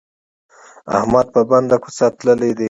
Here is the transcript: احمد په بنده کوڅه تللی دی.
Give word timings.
احمد 0.97 1.25
په 1.33 1.41
بنده 1.49 1.77
کوڅه 1.83 2.07
تللی 2.17 2.51
دی. 2.55 2.59